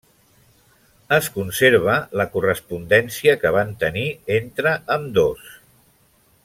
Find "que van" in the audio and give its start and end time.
3.45-3.77